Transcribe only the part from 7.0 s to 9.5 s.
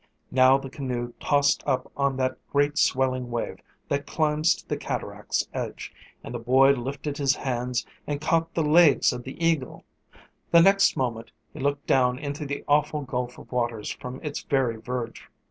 his hands and caught the legs of the